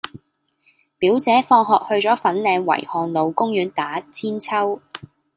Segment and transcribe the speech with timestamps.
[0.97, 4.79] 表姐放學去左粉嶺維翰路公園打韆鞦